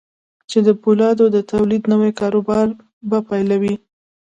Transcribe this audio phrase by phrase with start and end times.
[0.49, 2.67] چې د پولادو د توليد نوي کاروبار
[3.09, 3.75] به پيلوي.